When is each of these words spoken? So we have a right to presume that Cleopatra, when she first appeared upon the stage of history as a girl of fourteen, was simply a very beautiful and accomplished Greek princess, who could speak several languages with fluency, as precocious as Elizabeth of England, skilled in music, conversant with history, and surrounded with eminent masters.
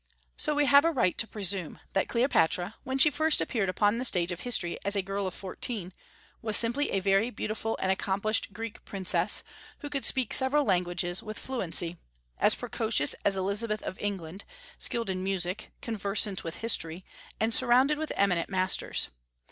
So 0.35 0.55
we 0.55 0.65
have 0.65 0.83
a 0.83 0.89
right 0.91 1.15
to 1.19 1.27
presume 1.27 1.79
that 1.93 2.07
Cleopatra, 2.07 2.73
when 2.83 2.97
she 2.97 3.11
first 3.11 3.39
appeared 3.39 3.69
upon 3.69 3.99
the 3.99 4.03
stage 4.03 4.31
of 4.31 4.39
history 4.39 4.79
as 4.83 4.95
a 4.95 5.03
girl 5.03 5.27
of 5.27 5.35
fourteen, 5.35 5.93
was 6.41 6.57
simply 6.57 6.89
a 6.89 6.99
very 6.99 7.29
beautiful 7.29 7.77
and 7.79 7.91
accomplished 7.91 8.51
Greek 8.51 8.83
princess, 8.83 9.43
who 9.81 9.91
could 9.91 10.03
speak 10.03 10.33
several 10.33 10.65
languages 10.65 11.21
with 11.21 11.37
fluency, 11.37 11.97
as 12.39 12.55
precocious 12.55 13.13
as 13.23 13.35
Elizabeth 13.35 13.83
of 13.83 13.99
England, 13.99 14.43
skilled 14.79 15.07
in 15.11 15.23
music, 15.23 15.71
conversant 15.83 16.43
with 16.43 16.55
history, 16.55 17.05
and 17.39 17.53
surrounded 17.53 17.99
with 17.99 18.11
eminent 18.15 18.49
masters. 18.49 19.09